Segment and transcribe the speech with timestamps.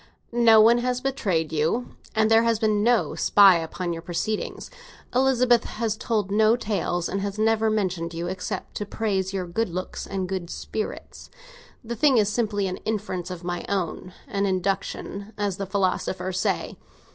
[0.31, 4.71] No one has betrayed you, and there has been no spy upon your proceedings.
[5.13, 9.69] Elizabeth has told no tales, and has never mentioned you except to praise your good
[9.69, 11.29] looks and good spirits.
[11.83, 16.77] The thing is simply an inference of my own—an induction, as the philosophers say.